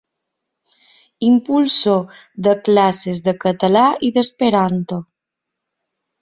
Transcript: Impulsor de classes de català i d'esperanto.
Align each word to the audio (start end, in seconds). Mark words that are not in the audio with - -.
Impulsor 1.27 2.23
de 2.47 2.53
classes 2.69 3.21
de 3.27 3.35
català 3.45 3.85
i 4.09 4.11
d'esperanto. 4.17 4.99